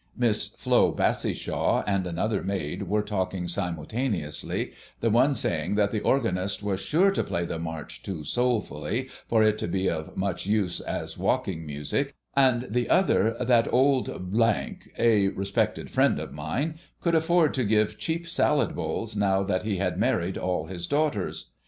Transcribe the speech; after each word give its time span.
Miss 0.17 0.47
Flo 0.55 0.91
Bassishaw 0.91 1.83
and 1.85 2.07
another 2.07 2.41
maid 2.41 2.87
were 2.89 3.03
talking 3.03 3.47
simultaneously, 3.47 4.71
the 4.99 5.11
one 5.11 5.35
saying 5.35 5.75
that 5.75 5.91
the 5.91 5.99
organist 5.99 6.63
was 6.63 6.79
sure 6.79 7.11
to 7.11 7.23
play 7.23 7.45
the 7.45 7.59
march 7.59 8.01
too 8.01 8.23
soulfully 8.23 9.09
for 9.27 9.43
it 9.43 9.59
to 9.59 9.67
be 9.67 9.87
of 9.87 10.17
much 10.17 10.47
use 10.47 10.79
as 10.81 11.19
walking 11.19 11.67
music, 11.67 12.15
and 12.35 12.65
the 12.71 12.89
other 12.89 13.37
that 13.39 13.71
old 13.71 14.09
(a 14.97 15.27
respected 15.27 15.91
friend 15.91 16.19
of 16.19 16.33
mine) 16.33 16.79
could 16.99 17.13
afford 17.13 17.53
to 17.53 17.63
give 17.63 17.99
cheap 17.99 18.27
salad 18.27 18.75
bowls 18.75 19.15
now 19.15 19.43
that 19.43 19.61
he 19.61 19.77
had 19.77 19.99
married 19.99 20.35
all 20.35 20.65
his 20.65 20.87
daughters. 20.87 21.51